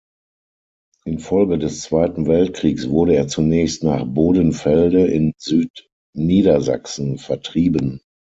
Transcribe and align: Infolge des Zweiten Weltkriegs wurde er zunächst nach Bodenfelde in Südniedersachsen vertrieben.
Infolge 1.05 1.59
des 1.59 1.81
Zweiten 1.81 2.25
Weltkriegs 2.25 2.89
wurde 2.89 3.13
er 3.13 3.27
zunächst 3.27 3.83
nach 3.83 4.03
Bodenfelde 4.03 5.05
in 5.05 5.33
Südniedersachsen 5.37 7.19
vertrieben. 7.19 8.01